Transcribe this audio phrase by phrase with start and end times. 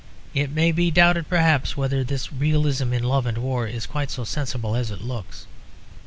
[0.33, 4.23] It may be doubted perhaps whether this realism in love and war is quite so
[4.23, 5.45] sensible as it looks.